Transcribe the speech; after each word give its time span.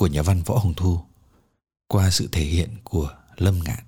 của 0.00 0.06
nhà 0.06 0.22
văn 0.22 0.42
Võ 0.46 0.58
Hồng 0.58 0.74
Thu 0.76 1.00
qua 1.88 2.10
sự 2.10 2.28
thể 2.32 2.44
hiện 2.44 2.68
của 2.84 3.10
Lâm 3.36 3.60
Ngạn. 3.64 3.84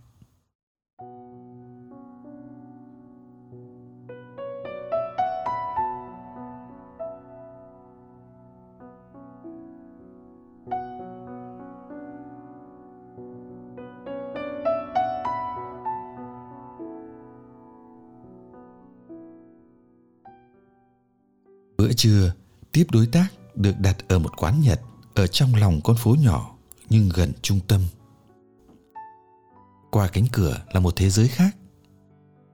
Bữa 21.78 21.92
trưa, 21.96 22.32
tiếp 22.72 22.86
đối 22.92 23.06
tác 23.06 23.28
được 23.54 23.74
đặt 23.78 23.96
ở 24.08 24.18
một 24.18 24.36
quán 24.36 24.60
Nhật 24.60 24.80
ở 25.14 25.26
trong 25.26 25.54
lòng 25.54 25.80
con 25.84 25.96
phố 25.96 26.16
nhỏ, 26.20 26.54
nhưng 26.90 27.08
gần 27.14 27.32
trung 27.42 27.60
tâm. 27.68 27.80
Qua 29.90 30.08
cánh 30.08 30.26
cửa 30.32 30.62
là 30.72 30.80
một 30.80 30.96
thế 30.96 31.10
giới 31.10 31.28
khác. 31.28 31.56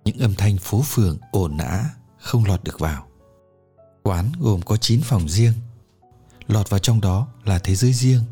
Những 0.04 0.18
âm 0.18 0.34
thanh 0.34 0.56
phố 0.56 0.82
phường 0.82 1.18
ồn 1.32 1.58
ã 1.58 1.90
không 2.18 2.44
lọt 2.44 2.64
được 2.64 2.78
vào. 2.78 3.06
Quán 4.02 4.32
gồm 4.40 4.62
có 4.62 4.76
9 4.76 5.00
phòng 5.00 5.28
riêng. 5.28 5.52
Lọt 6.46 6.70
vào 6.70 6.80
trong 6.80 7.00
đó 7.00 7.28
là 7.44 7.58
thế 7.58 7.74
giới 7.74 7.92
riêng. 7.92 8.22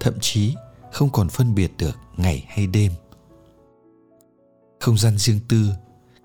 Thậm 0.00 0.14
chí 0.20 0.54
không 0.92 1.10
còn 1.10 1.28
phân 1.28 1.54
biệt 1.54 1.72
được 1.78 1.98
ngày 2.16 2.44
hay 2.48 2.66
đêm. 2.66 2.92
Không 4.80 4.98
gian 4.98 5.18
riêng 5.18 5.40
tư 5.48 5.72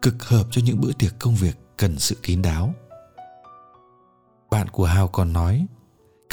cực 0.01 0.23
hợp 0.23 0.47
cho 0.51 0.61
những 0.65 0.81
bữa 0.81 0.93
tiệc 0.93 1.19
công 1.19 1.35
việc 1.35 1.57
cần 1.77 1.99
sự 1.99 2.15
kín 2.23 2.41
đáo. 2.41 2.73
Bạn 4.49 4.69
của 4.69 4.85
Hào 4.85 5.07
còn 5.07 5.33
nói 5.33 5.67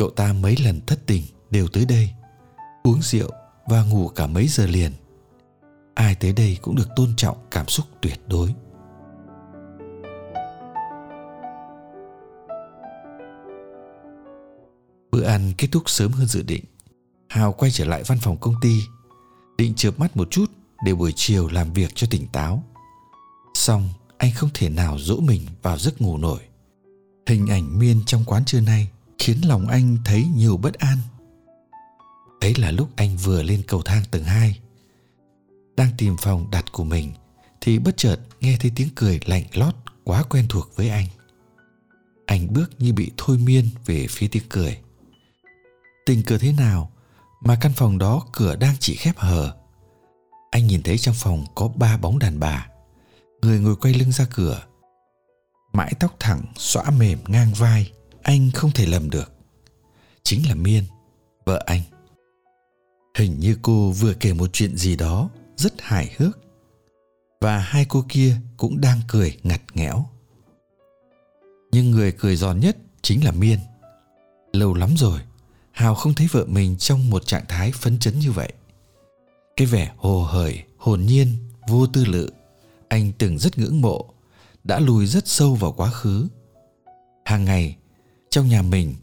Cậu 0.01 0.11
ta 0.11 0.33
mấy 0.33 0.57
lần 0.65 0.81
thất 0.87 1.07
tình 1.07 1.23
đều 1.51 1.69
tới 1.69 1.85
đây, 1.85 2.11
Uống 2.83 3.03
rượu 3.03 3.31
và 3.67 3.83
ngủ 3.83 4.09
cả 4.09 4.27
mấy 4.27 4.49
giờ 4.49 4.67
liền. 4.67 4.93
Ai 5.95 6.15
tới 6.15 6.33
đây 6.33 6.59
cũng 6.63 6.77
được 6.77 6.89
tôn 6.97 7.09
trọng 7.17 7.37
cảm 7.51 7.69
xúc 7.69 7.87
tuyệt 8.03 8.21
đối. 8.27 8.55
Bữa 15.11 15.25
ăn 15.25 15.53
kết 15.59 15.69
thúc 15.73 15.83
sớm 15.87 16.13
hơn 16.13 16.27
dự 16.27 16.43
định, 16.43 16.65
Hào 17.29 17.53
quay 17.53 17.71
trở 17.71 17.85
lại 17.85 18.03
văn 18.07 18.19
phòng 18.23 18.37
công 18.37 18.55
ty, 18.61 18.83
Định 19.59 19.75
chợp 19.77 19.99
mắt 19.99 20.17
một 20.17 20.31
chút 20.31 20.51
để 20.85 20.95
buổi 20.95 21.13
chiều 21.17 21.49
làm 21.49 21.73
việc 21.73 21.91
cho 21.95 22.07
tỉnh 22.11 22.27
táo. 22.27 22.65
Xong, 23.55 23.89
anh 24.19 24.33
không 24.35 24.51
thể 24.55 24.69
nào 24.69 24.99
dỗ 24.99 25.21
mình 25.21 25.47
vào 25.63 25.79
giấc 25.79 26.01
ngủ 26.01 26.19
nổi. 26.19 26.41
Hình 27.27 27.47
ảnh 27.47 27.79
Miên 27.79 28.03
trong 28.07 28.25
quán 28.25 28.45
trưa 28.45 28.61
nay 28.61 28.91
khiến 29.21 29.41
lòng 29.49 29.69
anh 29.69 29.97
thấy 30.05 30.27
nhiều 30.35 30.57
bất 30.57 30.75
an. 30.75 30.99
Ấy 32.41 32.55
là 32.55 32.71
lúc 32.71 32.89
anh 32.97 33.17
vừa 33.17 33.43
lên 33.43 33.63
cầu 33.67 33.83
thang 33.83 34.03
tầng 34.11 34.25
2. 34.25 34.61
Đang 35.77 35.91
tìm 35.99 36.17
phòng 36.17 36.51
đặt 36.51 36.65
của 36.73 36.85
mình, 36.85 37.13
thì 37.61 37.79
bất 37.79 37.97
chợt 37.97 38.17
nghe 38.41 38.57
thấy 38.61 38.73
tiếng 38.77 38.89
cười 38.95 39.21
lạnh 39.25 39.45
lót 39.55 39.75
quá 40.05 40.23
quen 40.23 40.47
thuộc 40.49 40.77
với 40.77 40.89
anh. 40.89 41.07
Anh 42.27 42.53
bước 42.53 42.71
như 42.79 42.93
bị 42.93 43.11
thôi 43.17 43.39
miên 43.39 43.69
về 43.87 44.07
phía 44.11 44.29
tiếng 44.29 44.43
cười. 44.49 44.79
Tình 46.07 46.23
cờ 46.23 46.39
thế 46.39 46.53
nào 46.53 46.91
mà 47.41 47.59
căn 47.61 47.73
phòng 47.77 47.99
đó 47.99 48.27
cửa 48.33 48.57
đang 48.57 48.75
chỉ 48.81 48.95
khép 48.95 49.19
hờ. 49.19 49.57
Anh 50.51 50.67
nhìn 50.67 50.83
thấy 50.83 50.99
trong 50.99 51.15
phòng 51.19 51.45
có 51.55 51.69
ba 51.69 51.97
bóng 51.97 52.19
đàn 52.19 52.41
bà. 52.41 52.69
Người 53.43 53.61
ngồi 53.61 53.77
quay 53.77 53.95
lưng 53.95 54.13
ra 54.13 54.27
cửa 54.35 54.63
mãi 55.73 55.93
tóc 56.01 56.17
thẳng 56.21 56.43
xõa 56.57 56.91
mềm 56.91 57.19
ngang 57.27 57.53
vai 57.55 57.93
anh 58.23 58.51
không 58.55 58.71
thể 58.71 58.87
lầm 58.87 59.11
được. 59.11 59.33
Chính 60.23 60.49
là 60.49 60.55
miên, 60.55 60.85
vợ 61.45 61.63
anh. 61.67 61.81
Hình 63.15 63.41
như 63.41 63.57
cô 63.63 63.91
vừa 63.91 64.15
kể 64.15 64.33
một 64.33 64.53
chuyện 64.53 64.77
gì 64.77 64.97
đó 64.97 65.31
rất 65.57 65.73
hài 65.79 66.15
hước. 66.17 66.39
Và 67.41 67.59
hai 67.59 67.85
cô 67.89 68.05
kia 68.09 68.37
cũng 68.57 68.81
đang 68.81 69.01
cười 69.09 69.37
ngặt 69.43 69.63
nghẽo. 69.75 70.07
Nhưng 71.73 71.91
người 71.91 72.13
cười 72.13 72.37
giòn 72.37 72.61
nhất 72.61 72.77
chính 73.03 73.25
là 73.25 73.33
miên. 73.33 73.59
Lâu 74.53 74.75
lắm 74.75 74.91
rồi, 74.97 75.21
hào 75.73 75.95
không 75.95 76.15
thấy 76.15 76.29
vợ 76.33 76.45
mình 76.49 76.77
trong 76.77 77.11
một 77.11 77.27
trạng 77.27 77.45
thái 77.49 77.73
phấn 77.73 77.99
chấn 77.99 78.19
như 78.19 78.33
vậy. 78.33 78.53
Cái 79.57 79.67
vẻ 79.67 79.93
hồ 79.97 80.25
hởi, 80.25 80.63
hồn 80.77 81.01
nhiên, 81.01 81.37
vô 81.69 81.87
tư 81.87 82.05
lự, 82.05 82.31
anh 82.89 83.13
từng 83.19 83.39
rất 83.39 83.59
ngưỡng 83.59 83.81
mộ, 83.81 84.05
đã 84.65 84.79
lùi 84.79 85.07
rất 85.07 85.29
sâu 85.29 85.55
vào 85.55 85.73
quá 85.73 85.91
khứ. 85.91 86.29
Hàng 87.25 87.45
ngày 87.45 87.77
trong 88.31 88.49
nhà 88.49 88.63
mình, 88.63 88.95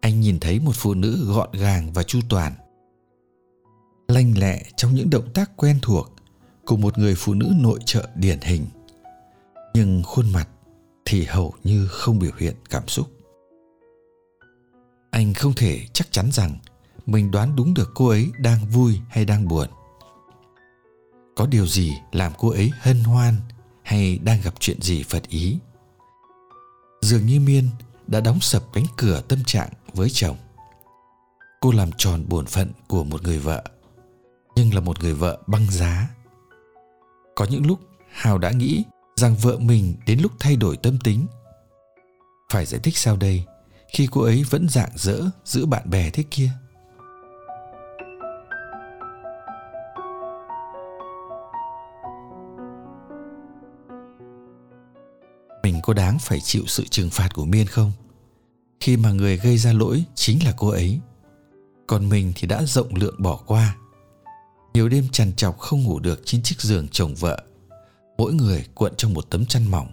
anh 0.00 0.20
nhìn 0.20 0.40
thấy 0.40 0.60
một 0.60 0.72
phụ 0.74 0.94
nữ 0.94 1.34
gọn 1.34 1.52
gàng 1.52 1.92
và 1.92 2.02
chu 2.02 2.20
toàn. 2.28 2.52
Lanh 4.08 4.38
lẹ 4.38 4.62
trong 4.76 4.94
những 4.94 5.10
động 5.10 5.28
tác 5.34 5.50
quen 5.56 5.78
thuộc 5.82 6.12
của 6.66 6.76
một 6.76 6.98
người 6.98 7.14
phụ 7.14 7.34
nữ 7.34 7.52
nội 7.56 7.80
trợ 7.84 8.08
điển 8.14 8.40
hình. 8.40 8.66
Nhưng 9.74 10.02
khuôn 10.02 10.32
mặt 10.32 10.48
thì 11.04 11.24
hầu 11.24 11.54
như 11.64 11.86
không 11.86 12.18
biểu 12.18 12.32
hiện 12.38 12.54
cảm 12.70 12.88
xúc. 12.88 13.10
Anh 15.10 15.34
không 15.34 15.54
thể 15.54 15.86
chắc 15.92 16.12
chắn 16.12 16.32
rằng 16.32 16.58
mình 17.06 17.30
đoán 17.30 17.56
đúng 17.56 17.74
được 17.74 17.90
cô 17.94 18.08
ấy 18.08 18.30
đang 18.38 18.66
vui 18.66 19.00
hay 19.08 19.24
đang 19.24 19.48
buồn. 19.48 19.68
Có 21.36 21.46
điều 21.46 21.66
gì 21.66 21.92
làm 22.12 22.32
cô 22.38 22.50
ấy 22.50 22.70
hân 22.80 23.04
hoan 23.04 23.34
hay 23.82 24.18
đang 24.18 24.40
gặp 24.42 24.54
chuyện 24.60 24.80
gì 24.82 25.02
phật 25.02 25.28
ý? 25.28 25.58
Dường 27.00 27.26
như 27.26 27.40
miên 27.40 27.68
đã 28.08 28.20
đóng 28.20 28.40
sập 28.40 28.62
cánh 28.72 28.84
cửa 28.96 29.20
tâm 29.28 29.44
trạng 29.44 29.68
với 29.94 30.10
chồng. 30.10 30.36
Cô 31.60 31.70
làm 31.72 31.90
tròn 31.96 32.24
bổn 32.28 32.46
phận 32.46 32.72
của 32.88 33.04
một 33.04 33.22
người 33.22 33.38
vợ, 33.38 33.64
nhưng 34.56 34.74
là 34.74 34.80
một 34.80 35.02
người 35.02 35.14
vợ 35.14 35.38
băng 35.46 35.70
giá. 35.70 36.10
Có 37.36 37.46
những 37.50 37.66
lúc, 37.66 37.80
hào 38.12 38.38
đã 38.38 38.50
nghĩ 38.50 38.84
rằng 39.16 39.36
vợ 39.36 39.58
mình 39.58 39.94
đến 40.06 40.20
lúc 40.20 40.32
thay 40.40 40.56
đổi 40.56 40.76
tâm 40.76 40.98
tính. 40.98 41.26
Phải 42.52 42.66
giải 42.66 42.80
thích 42.84 42.96
sao 42.96 43.16
đây, 43.16 43.44
khi 43.92 44.08
cô 44.10 44.20
ấy 44.20 44.44
vẫn 44.50 44.68
dạng 44.68 44.92
dỡ 44.94 45.20
giữa 45.44 45.66
bạn 45.66 45.90
bè 45.90 46.10
thế 46.10 46.24
kia. 46.30 46.50
Mình 55.68 55.80
có 55.82 55.92
đáng 55.92 56.18
phải 56.18 56.40
chịu 56.40 56.62
sự 56.66 56.84
trừng 56.90 57.10
phạt 57.10 57.34
của 57.34 57.44
miên 57.44 57.66
không? 57.66 57.92
Khi 58.80 58.96
mà 58.96 59.12
người 59.12 59.36
gây 59.36 59.58
ra 59.58 59.72
lỗi 59.72 60.04
chính 60.14 60.44
là 60.44 60.52
cô 60.56 60.68
ấy. 60.68 61.00
Còn 61.86 62.08
mình 62.08 62.32
thì 62.36 62.48
đã 62.48 62.62
rộng 62.62 62.94
lượng 62.94 63.14
bỏ 63.18 63.36
qua. 63.46 63.76
Nhiều 64.74 64.88
đêm 64.88 65.08
trằn 65.12 65.32
trọc 65.32 65.58
không 65.58 65.82
ngủ 65.82 65.98
được 65.98 66.22
trên 66.24 66.42
chiếc 66.42 66.60
giường 66.60 66.88
chồng 66.88 67.14
vợ. 67.14 67.42
Mỗi 68.18 68.32
người 68.32 68.66
cuộn 68.74 68.92
trong 68.96 69.14
một 69.14 69.30
tấm 69.30 69.46
chăn 69.46 69.70
mỏng. 69.70 69.88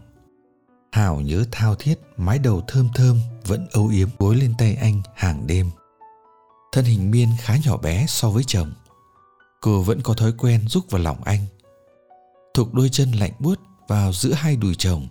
Hào 0.92 1.22
nhớ 1.22 1.46
thao 1.52 1.76
thiết, 1.76 2.00
mái 2.18 2.40
đầu 2.40 2.62
thơm 2.68 2.90
thơm, 2.96 3.20
vẫn 3.46 3.68
âu 3.72 3.88
yếm 3.88 4.10
gối 4.20 4.36
lên 4.36 4.54
tay 4.58 4.76
anh 4.76 5.02
hàng 5.16 5.48
đêm. 5.48 5.70
Thân 6.72 6.86
hình 6.86 7.12
miên 7.12 7.30
khá 7.42 7.58
nhỏ 7.66 7.78
bé 7.78 8.06
so 8.08 8.30
với 8.30 8.44
chồng. 8.48 8.72
Cô 9.62 9.82
vẫn 9.82 10.02
có 10.02 10.14
thói 10.14 10.32
quen 10.38 10.68
rúc 10.68 10.92
vào 10.92 11.02
lòng 11.02 11.24
anh. 11.24 11.46
Thục 12.54 12.74
đôi 12.74 12.90
chân 12.90 13.12
lạnh 13.12 13.34
buốt 13.40 13.60
vào 13.88 14.14
giữa 14.14 14.34
hai 14.34 14.56
đùi 14.56 14.76
chồng 14.76 15.08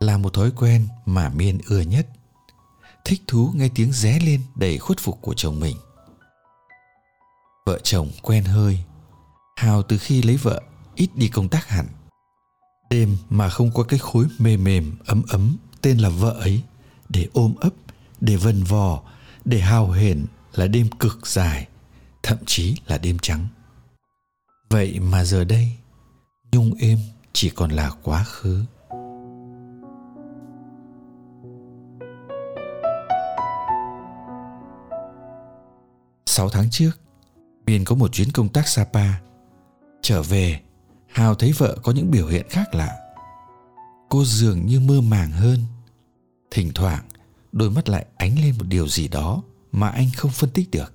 là 0.00 0.18
một 0.18 0.34
thói 0.34 0.50
quen 0.50 0.88
mà 1.06 1.28
miên 1.28 1.58
ưa 1.66 1.80
nhất. 1.80 2.06
Thích 3.04 3.22
thú 3.26 3.52
nghe 3.54 3.68
tiếng 3.74 3.92
ré 3.92 4.18
lên 4.20 4.42
đầy 4.56 4.78
khuất 4.78 4.98
phục 5.00 5.18
của 5.22 5.34
chồng 5.34 5.60
mình. 5.60 5.76
Vợ 7.66 7.78
chồng 7.82 8.10
quen 8.22 8.44
hơi, 8.44 8.78
hào 9.56 9.82
từ 9.82 9.98
khi 9.98 10.22
lấy 10.22 10.36
vợ 10.36 10.62
ít 10.94 11.10
đi 11.14 11.28
công 11.28 11.48
tác 11.48 11.68
hẳn. 11.68 11.86
Đêm 12.90 13.16
mà 13.30 13.48
không 13.48 13.70
có 13.74 13.82
cái 13.82 13.98
khối 13.98 14.26
mềm 14.38 14.64
mềm, 14.64 14.96
ấm 15.06 15.22
ấm, 15.28 15.56
tên 15.82 15.98
là 15.98 16.08
vợ 16.08 16.30
ấy, 16.30 16.62
để 17.08 17.28
ôm 17.32 17.54
ấp, 17.60 17.72
để 18.20 18.36
vần 18.36 18.64
vò, 18.64 19.02
để 19.44 19.60
hào 19.60 19.90
hển 19.90 20.26
là 20.52 20.66
đêm 20.66 20.88
cực 20.90 21.26
dài, 21.26 21.68
thậm 22.22 22.38
chí 22.46 22.76
là 22.86 22.98
đêm 22.98 23.18
trắng. 23.22 23.46
Vậy 24.70 25.00
mà 25.00 25.24
giờ 25.24 25.44
đây, 25.44 25.72
nhung 26.52 26.74
êm 26.74 26.98
chỉ 27.32 27.50
còn 27.50 27.70
là 27.70 27.90
quá 28.02 28.24
khứ. 28.24 28.64
Sáu 36.28 36.48
tháng 36.48 36.70
trước, 36.70 36.90
Miên 37.66 37.84
có 37.84 37.94
một 37.94 38.12
chuyến 38.12 38.32
công 38.32 38.48
tác 38.48 38.68
Sapa. 38.68 39.12
Trở 40.02 40.22
về, 40.22 40.60
Hào 41.06 41.34
thấy 41.34 41.52
vợ 41.52 41.76
có 41.82 41.92
những 41.92 42.10
biểu 42.10 42.26
hiện 42.26 42.46
khác 42.50 42.74
lạ. 42.74 42.96
Cô 44.08 44.24
dường 44.24 44.66
như 44.66 44.80
mơ 44.80 45.00
màng 45.00 45.30
hơn. 45.30 45.64
Thỉnh 46.50 46.70
thoảng, 46.74 47.04
đôi 47.52 47.70
mắt 47.70 47.88
lại 47.88 48.06
ánh 48.16 48.38
lên 48.42 48.54
một 48.58 48.64
điều 48.68 48.88
gì 48.88 49.08
đó 49.08 49.42
mà 49.72 49.88
anh 49.88 50.08
không 50.16 50.30
phân 50.30 50.50
tích 50.50 50.70
được. 50.70 50.94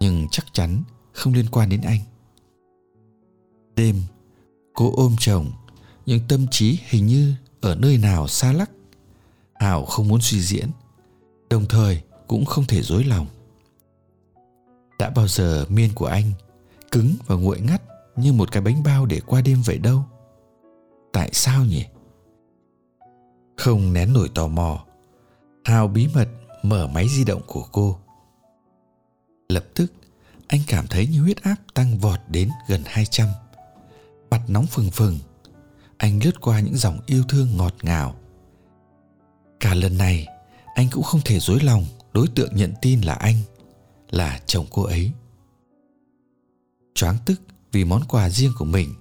Nhưng 0.00 0.26
chắc 0.30 0.46
chắn 0.52 0.82
không 1.12 1.34
liên 1.34 1.46
quan 1.50 1.68
đến 1.68 1.80
anh. 1.80 2.00
Đêm, 3.74 4.02
cô 4.74 4.92
ôm 4.96 5.16
chồng, 5.18 5.52
nhưng 6.06 6.20
tâm 6.28 6.46
trí 6.50 6.78
hình 6.84 7.06
như 7.06 7.34
ở 7.60 7.74
nơi 7.74 7.98
nào 7.98 8.28
xa 8.28 8.52
lắc. 8.52 8.70
Hào 9.54 9.84
không 9.84 10.08
muốn 10.08 10.20
suy 10.20 10.40
diễn, 10.40 10.70
đồng 11.50 11.66
thời 11.68 12.02
cũng 12.26 12.44
không 12.44 12.64
thể 12.66 12.82
dối 12.82 13.04
lòng. 13.04 13.26
Đã 14.98 15.10
bao 15.10 15.28
giờ 15.28 15.64
miên 15.68 15.90
của 15.94 16.06
anh 16.06 16.32
cứng 16.90 17.14
và 17.26 17.36
nguội 17.36 17.60
ngắt 17.60 17.82
như 18.16 18.32
một 18.32 18.52
cái 18.52 18.62
bánh 18.62 18.82
bao 18.82 19.06
để 19.06 19.20
qua 19.26 19.40
đêm 19.40 19.62
vậy 19.64 19.78
đâu? 19.78 20.04
Tại 21.12 21.30
sao 21.32 21.64
nhỉ? 21.64 21.84
Không 23.56 23.92
nén 23.92 24.12
nổi 24.12 24.28
tò 24.34 24.48
mò, 24.48 24.86
Hào 25.64 25.88
bí 25.88 26.08
mật 26.14 26.28
mở 26.62 26.86
máy 26.86 27.08
di 27.08 27.24
động 27.24 27.42
của 27.46 27.64
cô. 27.72 27.98
Lập 29.48 29.64
tức, 29.74 29.92
anh 30.46 30.60
cảm 30.66 30.86
thấy 30.86 31.06
như 31.06 31.22
huyết 31.22 31.42
áp 31.42 31.56
tăng 31.74 31.98
vọt 31.98 32.20
đến 32.28 32.50
gần 32.68 32.82
200. 32.86 33.28
Mặt 34.30 34.40
nóng 34.48 34.66
phừng 34.66 34.90
phừng, 34.90 35.18
anh 35.96 36.20
lướt 36.24 36.40
qua 36.40 36.60
những 36.60 36.76
dòng 36.76 36.98
yêu 37.06 37.24
thương 37.28 37.56
ngọt 37.56 37.74
ngào. 37.82 38.14
Cả 39.60 39.74
lần 39.74 39.98
này, 39.98 40.26
anh 40.74 40.88
cũng 40.92 41.02
không 41.02 41.20
thể 41.24 41.40
dối 41.40 41.60
lòng 41.60 41.84
đối 42.12 42.28
tượng 42.28 42.56
nhận 42.56 42.74
tin 42.82 43.00
là 43.00 43.14
anh, 43.14 43.36
là 44.10 44.40
chồng 44.46 44.66
cô 44.70 44.82
ấy. 44.82 45.12
Choáng 46.94 47.16
tức 47.26 47.40
vì 47.72 47.84
món 47.84 48.02
quà 48.08 48.30
riêng 48.30 48.52
của 48.58 48.64
mình 48.64 48.94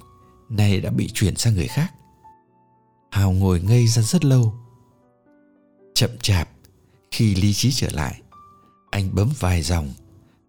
nay 0.49 0.81
đã 0.81 0.89
bị 0.89 1.09
chuyển 1.13 1.35
sang 1.35 1.53
người 1.53 1.67
khác. 1.67 1.93
Hào 3.11 3.31
ngồi 3.31 3.61
ngây 3.61 3.87
ra 3.87 4.01
rất 4.01 4.25
lâu. 4.25 4.53
Chậm 5.93 6.09
chạp, 6.21 6.49
khi 7.11 7.35
lý 7.35 7.53
trí 7.53 7.71
trở 7.71 7.89
lại, 7.93 8.21
anh 8.91 9.15
bấm 9.15 9.29
vài 9.39 9.61
dòng 9.61 9.93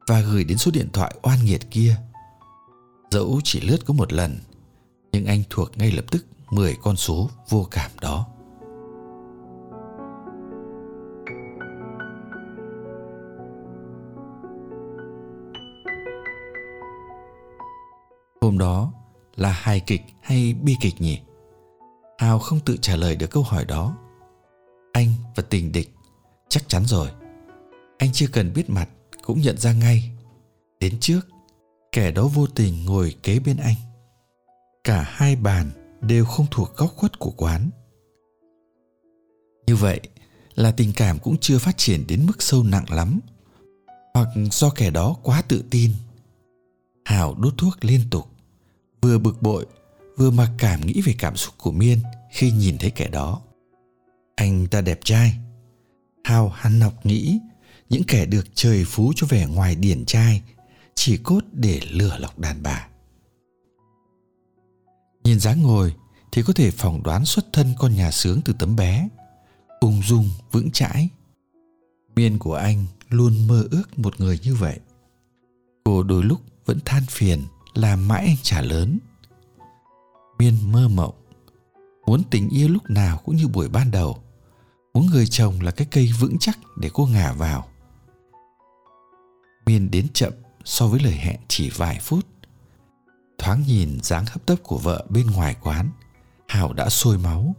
và 0.06 0.20
gửi 0.20 0.44
đến 0.44 0.58
số 0.58 0.70
điện 0.70 0.88
thoại 0.92 1.14
oan 1.22 1.44
nghiệt 1.44 1.60
kia. 1.70 1.96
Dẫu 3.10 3.40
chỉ 3.44 3.60
lướt 3.60 3.78
có 3.86 3.94
một 3.94 4.12
lần, 4.12 4.38
nhưng 5.12 5.26
anh 5.26 5.42
thuộc 5.50 5.78
ngay 5.78 5.92
lập 5.92 6.04
tức 6.10 6.26
10 6.50 6.76
con 6.82 6.96
số 6.96 7.30
vô 7.48 7.68
cảm 7.70 7.90
đó. 8.00 8.26
Trong 18.56 18.68
đó 18.68 18.92
là 19.36 19.52
hài 19.52 19.80
kịch 19.80 20.02
hay 20.22 20.54
bi 20.54 20.76
kịch 20.80 20.94
nhỉ? 20.98 21.18
Hào 22.18 22.38
không 22.38 22.60
tự 22.60 22.76
trả 22.76 22.96
lời 22.96 23.16
được 23.16 23.30
câu 23.30 23.42
hỏi 23.42 23.64
đó. 23.64 23.96
Anh 24.92 25.12
và 25.34 25.42
tình 25.50 25.72
địch 25.72 25.94
chắc 26.48 26.68
chắn 26.68 26.84
rồi. 26.86 27.10
Anh 27.98 28.12
chưa 28.12 28.26
cần 28.32 28.52
biết 28.54 28.70
mặt 28.70 28.88
cũng 29.22 29.40
nhận 29.40 29.58
ra 29.58 29.72
ngay. 29.72 30.10
Đến 30.80 31.00
trước, 31.00 31.20
kẻ 31.92 32.10
đó 32.10 32.28
vô 32.34 32.46
tình 32.46 32.84
ngồi 32.84 33.14
kế 33.22 33.38
bên 33.38 33.56
anh. 33.56 33.76
Cả 34.84 35.04
hai 35.08 35.36
bàn 35.36 35.70
đều 36.00 36.24
không 36.24 36.46
thuộc 36.50 36.76
góc 36.76 36.92
khuất 36.96 37.18
của 37.18 37.32
quán. 37.36 37.70
Như 39.66 39.76
vậy 39.76 40.00
là 40.54 40.72
tình 40.72 40.92
cảm 40.96 41.18
cũng 41.18 41.36
chưa 41.40 41.58
phát 41.58 41.76
triển 41.76 42.06
đến 42.06 42.26
mức 42.26 42.42
sâu 42.42 42.62
nặng 42.62 42.84
lắm 42.90 43.20
hoặc 44.14 44.28
do 44.52 44.70
kẻ 44.70 44.90
đó 44.90 45.16
quá 45.22 45.42
tự 45.48 45.64
tin 45.70 45.90
hào 47.04 47.34
đốt 47.34 47.54
thuốc 47.58 47.84
liên 47.84 48.00
tục 48.10 48.35
vừa 49.06 49.18
bực 49.18 49.42
bội, 49.42 49.66
vừa 50.16 50.30
mặc 50.30 50.50
cảm 50.58 50.86
nghĩ 50.86 51.00
về 51.00 51.14
cảm 51.18 51.36
xúc 51.36 51.54
của 51.58 51.72
miên 51.72 51.98
khi 52.30 52.50
nhìn 52.50 52.78
thấy 52.78 52.90
kẻ 52.90 53.08
đó. 53.08 53.40
Anh 54.36 54.66
ta 54.66 54.80
đẹp 54.80 55.00
trai 55.04 55.38
hào 56.24 56.48
hắn 56.48 56.80
học 56.80 57.06
nghĩ 57.06 57.38
những 57.88 58.02
kẻ 58.06 58.26
được 58.26 58.46
trời 58.54 58.84
phú 58.84 59.12
cho 59.16 59.26
vẻ 59.26 59.46
ngoài 59.46 59.74
điển 59.74 60.04
trai 60.04 60.42
chỉ 60.94 61.16
cốt 61.16 61.40
để 61.52 61.80
lừa 61.90 62.18
lọc 62.18 62.38
đàn 62.38 62.62
bà. 62.62 62.88
Nhìn 65.24 65.40
dáng 65.40 65.62
ngồi 65.62 65.94
thì 66.32 66.42
có 66.42 66.52
thể 66.52 66.70
phỏng 66.70 67.02
đoán 67.02 67.24
xuất 67.24 67.52
thân 67.52 67.74
con 67.78 67.94
nhà 67.94 68.10
sướng 68.10 68.40
từ 68.44 68.52
tấm 68.58 68.76
bé, 68.76 69.08
ung 69.80 70.02
dung, 70.02 70.30
vững 70.52 70.70
chãi. 70.70 71.08
Miên 72.16 72.38
của 72.38 72.54
anh 72.54 72.84
luôn 73.08 73.46
mơ 73.46 73.64
ước 73.70 73.98
một 73.98 74.20
người 74.20 74.38
như 74.42 74.54
vậy. 74.54 74.80
Cô 75.84 76.02
đôi 76.02 76.22
lúc 76.24 76.40
vẫn 76.64 76.78
than 76.84 77.02
phiền 77.08 77.42
là 77.78 77.96
mãi 77.96 78.24
anh 78.26 78.36
trả 78.42 78.60
lớn. 78.60 78.98
Miên 80.38 80.72
mơ 80.72 80.88
mộng, 80.88 81.14
muốn 82.06 82.22
tình 82.30 82.48
yêu 82.48 82.68
lúc 82.68 82.90
nào 82.90 83.20
cũng 83.24 83.36
như 83.36 83.48
buổi 83.48 83.68
ban 83.68 83.90
đầu. 83.90 84.22
Muốn 84.94 85.06
người 85.06 85.26
chồng 85.26 85.60
là 85.60 85.70
cái 85.70 85.86
cây 85.90 86.10
vững 86.20 86.36
chắc 86.40 86.58
để 86.76 86.90
cô 86.94 87.06
ngả 87.06 87.32
vào. 87.32 87.68
Miên 89.66 89.90
đến 89.90 90.06
chậm 90.14 90.32
so 90.64 90.86
với 90.86 91.00
lời 91.00 91.12
hẹn 91.12 91.36
chỉ 91.48 91.70
vài 91.70 91.98
phút. 92.00 92.26
Thoáng 93.38 93.62
nhìn 93.66 93.98
dáng 94.02 94.26
hấp 94.26 94.46
tấp 94.46 94.56
của 94.62 94.78
vợ 94.78 95.06
bên 95.08 95.26
ngoài 95.26 95.56
quán, 95.62 95.90
hảo 96.48 96.72
đã 96.72 96.88
sôi 96.88 97.18
máu. 97.18 97.54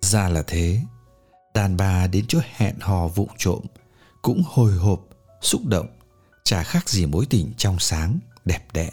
Ra 0.00 0.28
là 0.28 0.42
thế, 0.46 0.80
đàn 1.54 1.76
bà 1.76 2.06
đến 2.06 2.24
chỗ 2.28 2.38
hẹn 2.54 2.76
hò 2.80 3.08
vụng 3.08 3.30
trộm, 3.38 3.60
cũng 4.22 4.42
hồi 4.46 4.72
hộp, 4.72 5.00
xúc 5.42 5.66
động, 5.66 5.86
chả 6.44 6.62
khác 6.62 6.88
gì 6.88 7.06
mối 7.06 7.26
tình 7.26 7.52
trong 7.56 7.78
sáng, 7.78 8.18
đẹp 8.44 8.72
đẽ 8.72 8.90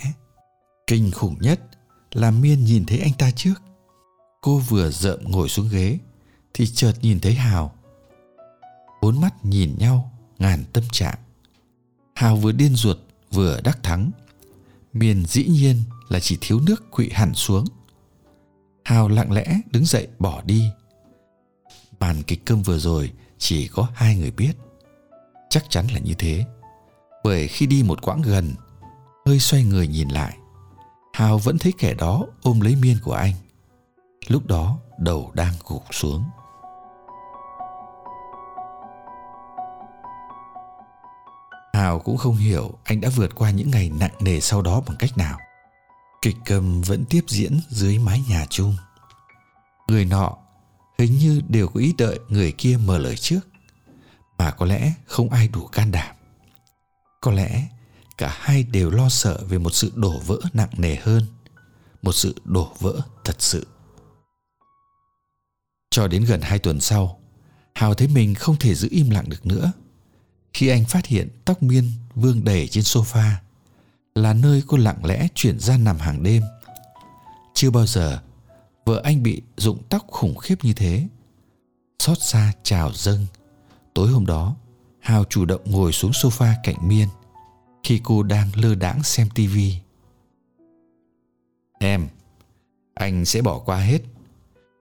kinh 0.92 1.12
khủng 1.12 1.36
nhất 1.40 1.60
là 2.12 2.32
miên 2.32 2.66
nhìn 2.66 2.86
thấy 2.86 3.00
anh 3.00 3.14
ta 3.14 3.32
trước. 3.32 3.54
Cô 4.42 4.58
vừa 4.58 4.92
rợm 4.92 5.20
ngồi 5.24 5.50
xuống 5.50 5.70
ghế 5.72 6.00
thì 6.54 6.68
chợt 6.68 6.94
nhìn 7.02 7.20
thấy 7.20 7.34
hào. 7.34 7.76
Bốn 9.02 9.22
mắt 9.22 9.46
nhìn 9.46 9.76
nhau, 9.78 10.12
ngàn 10.40 10.64
tâm 10.74 10.84
trạng. 10.92 11.18
Hào 12.16 12.36
vừa 12.36 12.52
điên 12.52 12.76
ruột, 12.76 12.98
vừa 13.32 13.62
đắc 13.64 13.84
thắng. 13.84 14.12
Miên 14.94 15.26
dĩ 15.26 15.46
nhiên 15.46 15.84
là 16.10 16.20
chỉ 16.20 16.38
thiếu 16.42 16.60
nước 16.60 16.92
quỵ 16.92 17.10
hẳn 17.10 17.34
xuống. 17.34 17.66
Hào 18.84 19.08
lặng 19.08 19.32
lẽ 19.32 19.60
đứng 19.72 19.86
dậy 19.86 20.08
bỏ 20.20 20.42
đi. 20.46 20.70
Màn 22.00 22.24
kịch 22.24 22.46
cơm 22.46 22.62
vừa 22.62 22.80
rồi 22.80 23.12
chỉ 23.38 23.68
có 23.68 23.88
hai 23.94 24.16
người 24.16 24.32
biết. 24.32 24.54
Chắc 25.50 25.66
chắn 25.70 25.88
là 25.94 26.00
như 26.00 26.14
thế. 26.14 26.46
Bởi 27.24 27.48
khi 27.48 27.66
đi 27.66 27.84
một 27.84 28.02
quãng 28.02 28.22
gần, 28.22 28.54
hơi 29.26 29.40
xoay 29.40 29.64
người 29.64 29.88
nhìn 29.88 30.10
lại 30.10 30.38
hào 31.22 31.38
vẫn 31.38 31.58
thấy 31.58 31.74
kẻ 31.78 31.94
đó 31.94 32.26
ôm 32.42 32.62
lấy 32.62 32.76
miên 32.76 32.98
của 33.04 33.14
anh. 33.14 33.34
Lúc 34.28 34.48
đó, 34.48 34.80
đầu 34.98 35.32
đang 35.34 35.54
gục 35.68 35.84
xuống. 35.92 36.24
Hào 41.74 42.00
cũng 42.00 42.18
không 42.18 42.36
hiểu 42.36 42.72
anh 42.84 43.02
đã 43.02 43.10
vượt 43.16 43.36
qua 43.36 43.52
những 43.52 43.72
ngày 43.72 43.92
nặng 44.00 44.12
nề 44.20 44.40
sau 44.40 44.62
đó 44.62 44.82
bằng 44.88 44.98
cách 45.00 45.18
nào. 45.18 45.40
Kịch 46.22 46.36
cầm 46.46 46.82
vẫn 46.82 47.06
tiếp 47.10 47.22
diễn 47.28 47.60
dưới 47.70 48.00
mái 48.00 48.24
nhà 48.30 48.46
chung. 48.50 48.76
Người 49.88 50.06
nọ 50.06 50.38
hình 51.00 51.18
như 51.18 51.42
đều 51.48 51.68
có 51.68 51.80
ý 51.80 51.94
đợi 51.98 52.20
người 52.30 52.52
kia 52.52 52.78
mở 52.86 52.98
lời 52.98 53.16
trước, 53.18 53.48
mà 54.38 54.52
có 54.52 54.66
lẽ 54.66 54.94
không 55.06 55.30
ai 55.30 55.48
đủ 55.48 55.68
can 55.68 55.92
đảm. 55.92 56.16
Có 57.22 57.32
lẽ 57.32 57.68
cả 58.22 58.38
hai 58.40 58.64
đều 58.64 58.90
lo 58.90 59.10
sợ 59.10 59.44
về 59.50 59.58
một 59.58 59.70
sự 59.74 59.92
đổ 59.96 60.20
vỡ 60.20 60.38
nặng 60.54 60.70
nề 60.78 60.96
hơn, 60.96 61.26
một 62.02 62.12
sự 62.12 62.36
đổ 62.44 62.74
vỡ 62.80 63.02
thật 63.24 63.36
sự. 63.40 63.68
Cho 65.92 66.08
đến 66.08 66.24
gần 66.24 66.42
hai 66.42 66.60
tuần 66.60 66.82
sau, 66.82 67.20
hào 67.76 67.94
thấy 67.94 68.08
mình 68.08 68.36
không 68.36 68.56
thể 68.56 68.76
giữ 68.76 68.88
im 68.92 69.10
lặng 69.10 69.30
được 69.30 69.46
nữa. 69.46 69.72
Khi 70.54 70.68
anh 70.68 70.86
phát 70.86 71.06
hiện 71.06 71.30
tóc 71.46 71.64
miên 71.64 71.92
vương 72.16 72.44
đầy 72.44 72.68
trên 72.68 72.84
sofa, 72.84 73.32
là 74.16 74.34
nơi 74.34 74.64
cô 74.68 74.78
lặng 74.78 75.06
lẽ 75.06 75.28
chuyển 75.36 75.60
ra 75.60 75.78
nằm 75.78 75.98
hàng 75.98 76.24
đêm. 76.24 76.44
Chưa 77.54 77.72
bao 77.72 77.86
giờ 77.86 78.20
vợ 78.86 79.02
anh 79.04 79.24
bị 79.24 79.42
rụng 79.58 79.84
tóc 79.90 80.08
khủng 80.08 80.38
khiếp 80.38 80.64
như 80.64 80.74
thế. 80.74 81.08
Xót 82.00 82.18
xa 82.22 82.54
trào 82.64 82.92
dâng. 82.94 83.26
Tối 83.94 84.08
hôm 84.12 84.26
đó, 84.26 84.56
hào 85.00 85.24
chủ 85.24 85.46
động 85.46 85.62
ngồi 85.66 85.92
xuống 85.92 86.12
sofa 86.12 86.54
cạnh 86.64 86.88
miên 86.88 87.08
khi 87.84 88.02
cô 88.04 88.24
đang 88.24 88.50
lơ 88.56 88.76
đãng 88.76 89.04
xem 89.04 89.30
tivi 89.36 89.76
em, 91.82 92.08
anh 92.94 93.26
sẽ 93.26 93.42
bỏ 93.42 93.60
qua 93.60 93.78
hết. 93.78 94.02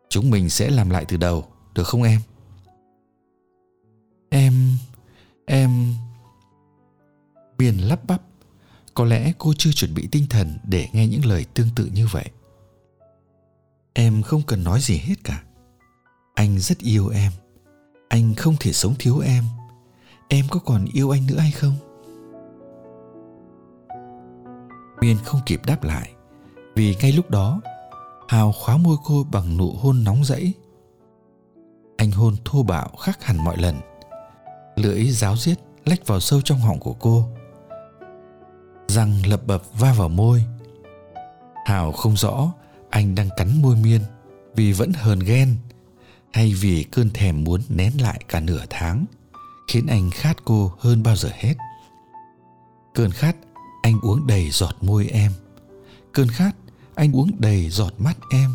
Chúng 0.09 0.31
mình 0.31 0.51
sẽ 0.51 0.71
làm 0.71 0.91
lại 0.91 1.05
từ 1.09 1.17
đầu, 1.17 1.49
được 1.75 1.85
không 1.85 2.03
em? 2.03 2.21
Em 4.31 4.77
em 5.47 5.95
biên 7.59 7.77
lắp 7.79 8.01
bắp. 8.07 8.23
Có 8.95 9.05
lẽ 9.05 9.33
cô 9.39 9.53
chưa 9.59 9.73
chuẩn 9.73 9.95
bị 9.95 10.09
tinh 10.13 10.27
thần 10.31 10.59
để 10.65 10.89
nghe 10.93 11.07
những 11.07 11.25
lời 11.25 11.45
tương 11.55 11.69
tự 11.77 11.91
như 11.95 12.07
vậy. 12.07 12.31
Em 13.93 14.23
không 14.23 14.43
cần 14.43 14.65
nói 14.65 14.81
gì 14.81 14.97
hết 14.97 15.15
cả. 15.25 15.43
Anh 16.35 16.59
rất 16.59 16.79
yêu 16.79 17.09
em. 17.09 17.33
Anh 18.09 18.35
không 18.35 18.57
thể 18.61 18.73
sống 18.73 18.95
thiếu 18.99 19.19
em. 19.19 19.45
Em 20.29 20.45
có 20.51 20.61
còn 20.61 20.87
yêu 20.93 21.11
anh 21.11 21.27
nữa 21.27 21.39
hay 21.39 21.51
không? 21.51 21.75
Miên 25.01 25.17
không 25.25 25.41
kịp 25.47 25.61
đáp 25.67 25.85
lại, 25.85 26.11
Vì 26.75 26.95
ngay 26.95 27.13
lúc 27.13 27.31
đó, 27.31 27.61
Hào 28.29 28.53
khóa 28.53 28.77
môi 28.77 28.97
cô 29.05 29.27
bằng 29.33 29.57
nụ 29.57 29.73
hôn 29.73 30.05
nóng 30.05 30.25
rẫy. 30.25 30.53
Anh 31.97 32.11
hôn 32.11 32.37
thô 32.45 32.63
bạo 32.63 32.89
khác 33.01 33.25
hẳn 33.25 33.45
mọi 33.45 33.57
lần. 33.57 33.77
Lưỡi 34.77 35.11
giáo 35.11 35.37
giết 35.37 35.59
lách 35.85 36.07
vào 36.07 36.21
sâu 36.21 36.41
trong 36.41 36.59
họng 36.59 36.79
của 36.79 36.93
cô. 36.93 37.29
Răng 38.89 39.27
lập 39.27 39.41
bập 39.47 39.63
va 39.79 39.93
vào 39.93 40.09
môi. 40.09 40.45
Hào 41.67 41.93
không 41.93 42.17
rõ 42.17 42.53
anh 42.91 43.15
đang 43.15 43.29
cắn 43.37 43.63
môi 43.63 43.77
miên 43.77 44.01
Vì 44.55 44.73
vẫn 44.73 44.93
hờn 44.93 45.19
ghen 45.19 45.57
Hay 46.33 46.55
vì 46.61 46.83
cơn 46.83 47.11
thèm 47.11 47.45
muốn 47.45 47.61
nén 47.69 47.93
lại 48.01 48.21
cả 48.29 48.41
nửa 48.41 48.65
tháng, 48.71 49.05
Khiến 49.69 49.87
anh 49.87 50.11
khát 50.11 50.45
cô 50.45 50.73
hơn 50.79 51.03
bao 51.03 51.17
giờ 51.17 51.29
hết. 51.33 51.55
Cơn 52.95 53.11
khát 53.11 53.37
anh 53.83 54.01
uống 54.03 54.27
đầy 54.27 54.51
giọt 54.51 54.77
môi 54.81 55.07
em. 55.07 55.33
Cơn 56.13 56.29
khát, 56.29 56.57
anh 56.95 57.13
uống 57.13 57.31
đầy 57.39 57.71
giọt 57.71 57.95
mắt 57.99 58.19
em. 58.31 58.51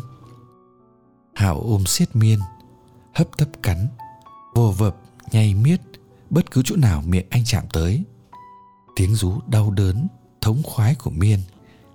Hảo 1.34 1.60
ôm 1.60 1.86
siết 1.86 2.16
miên, 2.16 2.38
Hấp 3.14 3.36
tấp 3.36 3.48
cắn 3.62 3.88
vồ 4.54 4.72
vập, 4.72 4.96
nhay 5.32 5.54
miết, 5.54 5.80
Bất 6.30 6.50
cứ 6.50 6.62
chỗ 6.64 6.76
nào 6.76 7.02
miệng 7.06 7.26
anh 7.30 7.44
chạm 7.44 7.64
tới. 7.72 8.02
Tiếng 8.96 9.14
rú 9.14 9.40
đau 9.46 9.70
đớn, 9.70 10.08
Thống 10.40 10.62
khoái 10.62 10.94
của 10.94 11.10
miên 11.10 11.40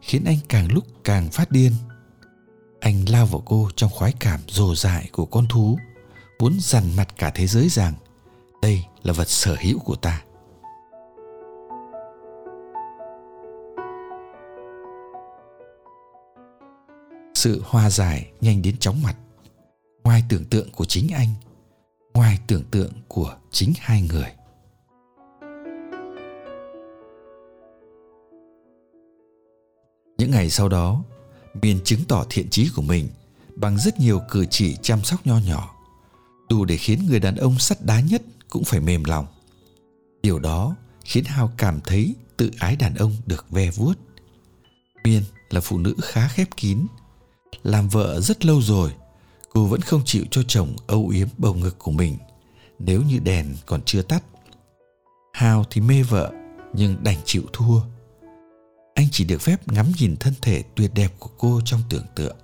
Khiến 0.01 0.23
anh 0.25 0.37
càng 0.49 0.71
lúc 0.71 0.85
càng 1.03 1.29
phát 1.29 1.51
điên. 1.51 1.73
Anh 2.79 3.09
lao 3.09 3.25
vào 3.25 3.43
cô 3.45 3.69
trong 3.75 3.89
khoái 3.89 4.13
cảm 4.19 4.39
dồ 4.47 4.75
dại 4.75 5.09
của 5.11 5.25
con 5.25 5.47
thú, 5.47 5.79
Muốn 6.39 6.57
dằn 6.59 6.95
mặt 6.95 7.07
cả 7.17 7.31
thế 7.35 7.47
giới 7.47 7.69
rằng, 7.69 7.93
Đây 8.61 8.83
là 9.03 9.13
vật 9.13 9.29
sở 9.29 9.55
hữu 9.61 9.79
của 9.79 9.95
ta. 9.95 10.21
Sự 17.41 17.61
hòa 17.65 17.89
giải 17.89 18.31
nhanh 18.41 18.61
đến 18.61 18.77
chóng 18.77 19.01
mặt. 19.03 19.15
Ngoài 20.03 20.23
tưởng 20.29 20.45
tượng 20.45 20.71
của 20.71 20.85
chính 20.85 21.07
anh, 21.09 21.29
ngoài 22.13 22.39
tưởng 22.47 22.63
tượng 22.71 22.91
của 23.07 23.35
chính 23.51 23.73
hai 23.79 24.01
người. 24.01 24.27
Những 30.17 30.31
ngày 30.31 30.49
sau 30.49 30.69
đó 30.69 31.03
miền 31.61 31.79
chứng 31.83 31.99
tỏ 32.07 32.25
thiện 32.29 32.49
trí 32.49 32.69
của 32.75 32.81
mình 32.81 33.07
bằng 33.55 33.77
rất 33.77 33.99
nhiều 33.99 34.21
cử 34.29 34.45
chỉ 34.49 34.75
chăm 34.81 35.03
sóc 35.03 35.27
nho 35.27 35.37
nhỏ, 35.37 35.75
đủ 36.49 36.65
để 36.65 36.77
khiến 36.77 37.05
người 37.05 37.19
đàn 37.19 37.35
ông 37.35 37.59
sắt 37.59 37.85
đá 37.85 37.99
nhất 37.99 38.21
cũng 38.49 38.63
phải 38.63 38.79
mềm 38.79 39.03
lòng. 39.03 39.25
Điều 40.23 40.39
đó 40.39 40.75
khiến 41.03 41.23
hào 41.23 41.51
cảm 41.57 41.79
thấy 41.81 42.15
tự 42.37 42.51
ái 42.59 42.75
đàn 42.75 42.95
ông 42.95 43.15
được 43.25 43.45
ve 43.49 43.71
vuốt. 43.71 43.93
Miên 45.03 45.23
là 45.49 45.61
phụ 45.61 45.77
nữ 45.77 45.95
khá 46.01 46.27
khép 46.27 46.47
kín 46.57 46.87
làm 47.63 47.89
vợ 47.89 48.21
rất 48.21 48.45
lâu 48.45 48.61
rồi, 48.61 48.91
cô 49.49 49.65
vẫn 49.65 49.81
không 49.81 50.01
chịu 50.05 50.25
cho 50.31 50.43
chồng 50.47 50.75
âu 50.87 51.07
yếm 51.07 51.27
bầu 51.37 51.53
ngực 51.53 51.79
của 51.79 51.91
mình, 51.91 52.17
nếu 52.79 53.01
như 53.01 53.19
đèn 53.19 53.55
còn 53.65 53.81
chưa 53.85 54.01
tắt. 54.01 54.23
Hào 55.33 55.65
thì 55.69 55.81
mê 55.81 56.03
vợ, 56.03 56.31
nhưng 56.73 57.03
đành 57.03 57.17
chịu 57.25 57.43
thua. 57.53 57.81
Anh 58.93 59.07
chỉ 59.11 59.25
được 59.25 59.41
phép 59.41 59.71
ngắm 59.71 59.91
nhìn 59.99 60.15
thân 60.17 60.33
thể 60.41 60.63
tuyệt 60.75 60.91
đẹp 60.93 61.11
của 61.19 61.29
cô 61.37 61.61
trong 61.65 61.81
tưởng 61.89 62.05
tượng. 62.15 62.35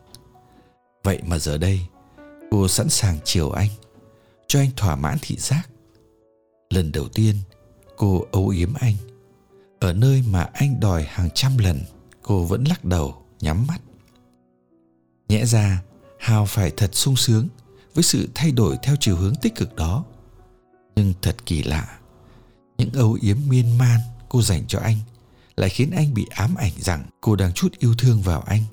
Vậy 1.04 1.22
mà 1.26 1.40
giờ 1.40 1.58
đây, 1.58 1.82
cô 2.52 2.68
sẵn 2.68 2.90
sàng 2.90 3.18
chiều 3.24 3.52
anh, 3.52 3.70
cho 4.48 4.60
anh 4.60 4.70
thỏa 4.76 4.96
mãn 4.96 5.18
thị 5.22 5.36
giác. 5.40 5.70
Lần 6.70 6.92
đầu 6.92 7.08
tiên, 7.08 7.36
cô 7.98 8.26
âu 8.32 8.48
yếm 8.48 8.74
anh. 8.74 8.96
Ở 9.80 9.94
nơi 9.94 10.24
mà 10.28 10.50
anh 10.54 10.80
đòi 10.80 11.04
hàng 11.04 11.30
trăm 11.34 11.58
lần, 11.58 11.80
cô 12.22 12.44
vẫn 12.44 12.64
lắc 12.64 12.86
đầu, 12.86 13.26
nhắm 13.40 13.68
mắt. 13.68 13.82
Nhẽ 15.30 15.46
ra 15.46 15.82
Hào 16.20 16.46
phải 16.46 16.72
thật 16.78 16.90
sung 16.94 17.16
sướng 17.16 17.48
với 17.94 18.04
sự 18.04 18.30
thay 18.36 18.52
đổi 18.52 18.78
theo 18.84 18.96
chiều 19.00 19.16
hướng 19.16 19.36
tích 19.36 19.56
cực 19.56 19.76
đó. 19.76 20.04
Nhưng 20.96 21.14
thật 21.22 21.36
kỳ 21.46 21.64
lạ, 21.64 21.98
những 22.78 22.92
âu 22.94 23.18
yếm 23.22 23.38
miên 23.48 23.78
man 23.78 24.00
cô 24.30 24.42
dành 24.42 24.64
cho 24.68 24.80
anh 24.80 24.98
lại 25.58 25.70
khiến 25.70 25.92
anh 25.92 26.14
bị 26.14 26.26
ám 26.30 26.56
ảnh 26.56 26.72
rằng 26.78 27.06
cô 27.22 27.36
đang 27.36 27.54
chút 27.54 27.74
yêu 27.80 27.96
thương 27.98 28.22
vào 28.22 28.42
anh 28.42 28.64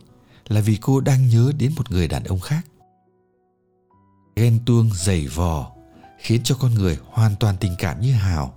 là 0.49 0.61
vì 0.61 0.79
cô 0.81 1.01
đang 1.01 1.29
nhớ 1.29 1.53
đến 1.59 1.73
một 1.77 1.91
người 1.91 2.09
đàn 2.09 2.25
ông 2.25 2.41
khác. 2.41 2.67
Ghen 4.37 4.59
tuông 4.67 4.91
dày 4.95 5.27
vò 5.27 5.73
khiến 6.19 6.41
cho 6.45 6.57
con 6.61 6.75
người 6.75 6.99
hoàn 7.05 7.35
toàn 7.41 7.57
tình 7.61 7.75
cảm 7.79 8.01
như 8.01 8.13
Hào 8.13 8.55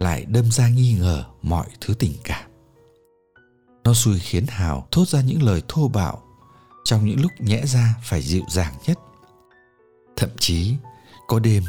lại 0.00 0.24
đâm 0.24 0.50
ra 0.50 0.68
nghi 0.68 0.92
ngờ 0.92 1.24
mọi 1.42 1.66
thứ 1.80 1.94
tình 1.94 2.12
cảm. 2.24 2.50
Nó 3.84 3.94
xui 3.94 4.18
khiến 4.18 4.46
Hào 4.48 4.86
thốt 4.90 5.08
ra 5.08 5.20
những 5.20 5.42
lời 5.42 5.62
thô 5.68 5.88
bạo 5.88 6.22
trong 6.84 7.04
những 7.04 7.20
lúc 7.20 7.32
nhẽ 7.38 7.66
ra 7.66 7.94
phải 8.02 8.22
dịu 8.22 8.42
dàng 8.50 8.74
nhất. 8.86 8.98
Thậm 10.16 10.30
chí, 10.38 10.74
có 11.28 11.38
đêm, 11.38 11.64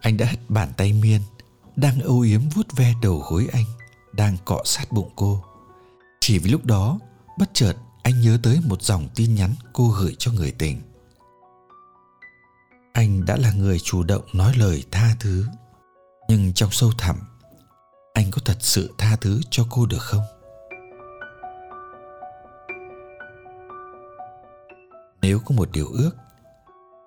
anh 0.00 0.16
đã 0.16 0.26
hất 0.26 0.50
bàn 0.50 0.72
tay 0.76 0.92
miên, 0.92 1.20
đang 1.76 2.00
âu 2.00 2.20
yếm 2.20 2.48
vuốt 2.48 2.76
ve 2.76 2.94
đầu 3.02 3.24
gối 3.30 3.48
anh, 3.52 3.64
đang 4.12 4.36
cọ 4.44 4.62
sát 4.64 4.92
bụng 4.92 5.10
cô. 5.16 5.44
Chỉ 6.20 6.38
vì 6.38 6.50
lúc 6.50 6.66
đó, 6.66 6.98
bất 7.38 7.50
chợt 7.54 7.76
anh 8.02 8.20
nhớ 8.20 8.38
tới 8.42 8.60
một 8.64 8.82
dòng 8.82 9.08
tin 9.14 9.34
nhắn 9.34 9.54
cô 9.72 9.88
gửi 9.88 10.16
cho 10.18 10.32
người 10.32 10.50
tình. 10.50 10.80
Anh 12.92 13.26
đã 13.26 13.36
là 13.36 13.52
người 13.52 13.78
chủ 13.78 14.02
động 14.02 14.22
nói 14.32 14.52
lời 14.56 14.84
tha 14.90 15.16
thứ, 15.20 15.46
nhưng 16.28 16.52
trong 16.54 16.70
sâu 16.70 16.92
thẳm, 16.98 17.16
anh 18.14 18.30
có 18.30 18.40
thật 18.44 18.56
sự 18.60 18.94
tha 18.98 19.16
thứ 19.16 19.40
cho 19.50 19.66
cô 19.70 19.86
được 19.86 20.02
không? 20.02 20.22
Nếu 25.28 25.38
có 25.38 25.54
một 25.54 25.68
điều 25.72 25.86
ước, 25.86 26.10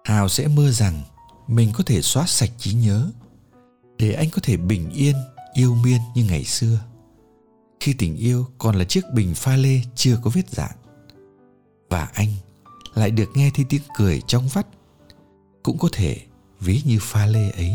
Hào 0.03 0.29
sẽ 0.29 0.47
mơ 0.47 0.71
rằng 0.71 1.01
mình 1.47 1.71
có 1.73 1.83
thể 1.83 2.01
xóa 2.01 2.25
sạch 2.27 2.49
trí 2.57 2.73
nhớ 2.73 3.11
để 3.97 4.13
anh 4.13 4.29
có 4.29 4.39
thể 4.43 4.57
bình 4.57 4.89
yên 4.89 5.15
yêu 5.53 5.75
miên 5.75 6.01
như 6.15 6.23
ngày 6.23 6.43
xưa. 6.43 6.79
Khi 7.79 7.93
tình 7.93 8.17
yêu 8.17 8.45
còn 8.57 8.75
là 8.75 8.83
chiếc 8.83 9.01
bình 9.13 9.35
pha 9.35 9.55
lê 9.55 9.81
chưa 9.95 10.17
có 10.23 10.31
vết 10.33 10.49
dạn 10.49 10.71
và 11.89 12.09
anh 12.13 12.27
lại 12.93 13.11
được 13.11 13.29
nghe 13.35 13.51
thấy 13.55 13.65
tiếng 13.69 13.81
cười 13.97 14.21
trong 14.27 14.47
vắt 14.47 14.67
cũng 15.63 15.77
có 15.77 15.89
thể 15.91 16.21
ví 16.59 16.81
như 16.85 16.97
pha 17.01 17.25
lê 17.25 17.49
ấy. 17.49 17.71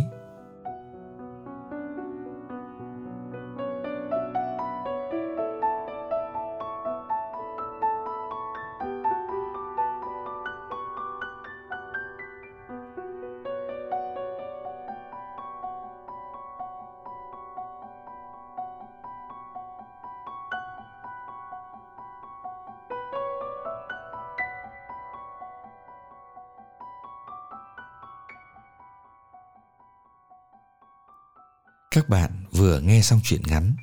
Các 31.97 32.09
bạn 32.09 32.45
vừa 32.51 32.81
nghe 32.81 33.03
xong 33.03 33.21
chuyện 33.25 33.43
ngắn 33.47 33.77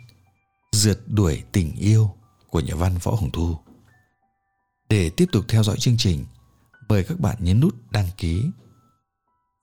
Rượt 0.71 0.99
đuổi 1.07 1.43
tình 1.51 1.75
yêu 1.75 2.15
của 2.49 2.59
nhà 2.59 2.75
văn 2.75 2.97
Võ 2.97 3.11
Hồng 3.11 3.31
Thu. 3.31 3.57
Để 4.89 5.09
tiếp 5.09 5.25
tục 5.31 5.45
theo 5.47 5.63
dõi 5.63 5.77
chương 5.79 5.97
trình, 5.97 6.25
mời 6.89 7.03
các 7.03 7.19
bạn 7.19 7.37
nhấn 7.39 7.59
nút 7.59 7.75
đăng 7.91 8.07
ký 8.17 8.43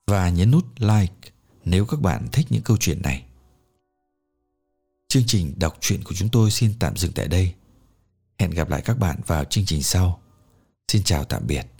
và 0.07 0.29
nhấn 0.29 0.51
nút 0.51 0.65
like 0.77 1.13
nếu 1.65 1.85
các 1.85 2.01
bạn 2.01 2.27
thích 2.31 2.47
những 2.49 2.63
câu 2.63 2.77
chuyện 2.77 3.01
này. 3.01 3.25
Chương 5.07 5.23
trình 5.27 5.53
đọc 5.59 5.77
truyện 5.79 6.03
của 6.03 6.15
chúng 6.15 6.29
tôi 6.29 6.51
xin 6.51 6.73
tạm 6.79 6.97
dừng 6.97 7.11
tại 7.11 7.27
đây. 7.27 7.53
Hẹn 8.39 8.51
gặp 8.51 8.69
lại 8.69 8.81
các 8.81 8.97
bạn 8.99 9.19
vào 9.27 9.45
chương 9.45 9.65
trình 9.65 9.83
sau. 9.83 10.21
Xin 10.87 11.03
chào 11.03 11.23
tạm 11.23 11.47
biệt. 11.47 11.70